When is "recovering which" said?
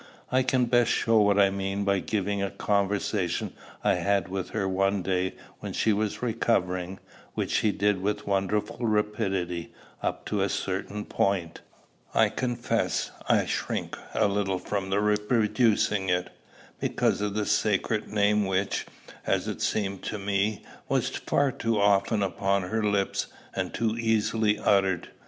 6.23-7.51